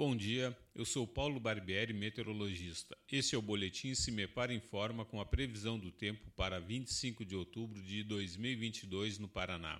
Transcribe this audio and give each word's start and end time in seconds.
Bom 0.00 0.16
dia, 0.16 0.56
eu 0.74 0.86
sou 0.86 1.06
Paulo 1.06 1.38
Barbieri, 1.38 1.92
meteorologista. 1.92 2.96
Este 3.12 3.34
é 3.34 3.38
o 3.38 3.42
boletim 3.42 3.94
Se 3.94 4.10
Me 4.10 4.26
Para 4.26 4.54
Informa 4.54 5.04
com 5.04 5.20
a 5.20 5.26
previsão 5.26 5.78
do 5.78 5.92
tempo 5.92 6.30
para 6.30 6.58
25 6.58 7.22
de 7.22 7.36
outubro 7.36 7.82
de 7.82 8.02
2022 8.04 9.18
no 9.18 9.28
Paraná. 9.28 9.78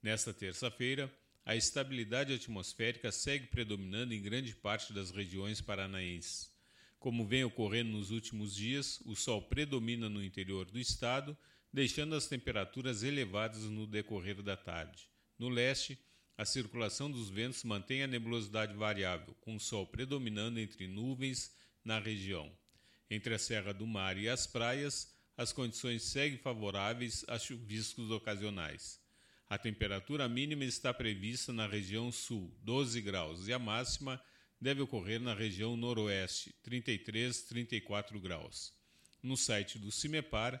Nesta 0.00 0.32
terça-feira, 0.32 1.12
a 1.44 1.56
estabilidade 1.56 2.32
atmosférica 2.32 3.10
segue 3.10 3.48
predominando 3.48 4.14
em 4.14 4.22
grande 4.22 4.54
parte 4.54 4.92
das 4.92 5.10
regiões 5.10 5.60
paranaenses. 5.60 6.52
Como 7.00 7.26
vem 7.26 7.42
ocorrendo 7.42 7.90
nos 7.90 8.12
últimos 8.12 8.54
dias, 8.54 9.00
o 9.04 9.16
sol 9.16 9.42
predomina 9.42 10.08
no 10.08 10.22
interior 10.22 10.70
do 10.70 10.78
estado, 10.78 11.36
deixando 11.72 12.14
as 12.14 12.28
temperaturas 12.28 13.02
elevadas 13.02 13.64
no 13.64 13.84
decorrer 13.84 14.40
da 14.42 14.56
tarde. 14.56 15.08
No 15.36 15.48
leste, 15.48 15.98
a 16.36 16.44
circulação 16.44 17.10
dos 17.10 17.30
ventos 17.30 17.62
mantém 17.62 18.02
a 18.02 18.06
nebulosidade 18.06 18.74
variável, 18.74 19.34
com 19.40 19.54
o 19.54 19.60
sol 19.60 19.86
predominando 19.86 20.58
entre 20.58 20.88
nuvens 20.88 21.52
na 21.84 21.98
região. 21.98 22.50
Entre 23.08 23.34
a 23.34 23.38
Serra 23.38 23.72
do 23.72 23.86
Mar 23.86 24.18
e 24.18 24.28
as 24.28 24.46
praias, 24.46 25.14
as 25.36 25.52
condições 25.52 26.02
seguem 26.02 26.38
favoráveis 26.38 27.24
a 27.28 27.38
chuviscos 27.38 28.10
ocasionais. 28.10 29.00
A 29.48 29.58
temperatura 29.58 30.28
mínima 30.28 30.64
está 30.64 30.92
prevista 30.92 31.52
na 31.52 31.66
região 31.66 32.10
sul, 32.10 32.52
12 32.62 33.00
graus, 33.00 33.46
e 33.46 33.52
a 33.52 33.58
máxima 33.58 34.20
deve 34.60 34.80
ocorrer 34.80 35.20
na 35.20 35.34
região 35.34 35.76
noroeste, 35.76 36.54
33, 36.62 37.42
34 37.42 38.18
graus. 38.20 38.72
No 39.22 39.36
site 39.36 39.78
do 39.78 39.92
CIMEPAR, 39.92 40.60